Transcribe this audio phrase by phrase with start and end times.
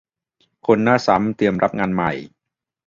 [0.65, 2.11] คนหน้าซ้ำเตรียมรับงานใหม่